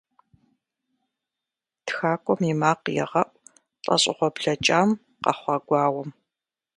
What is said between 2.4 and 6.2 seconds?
и макъ егъэӀу лӀэщӀыгъуэ блэкӀам къэхъуа гуауэм.